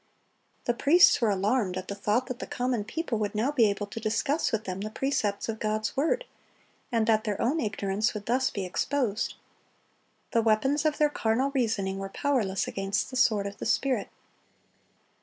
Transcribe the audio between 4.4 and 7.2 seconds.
with them the precepts of God's word, and